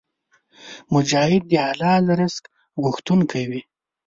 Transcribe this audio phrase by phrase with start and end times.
[0.93, 2.43] مجاهد د حلال رزق
[2.83, 3.61] غوښتونکی وي.